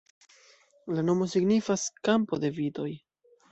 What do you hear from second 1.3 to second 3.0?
signifas "kampo de vitoj".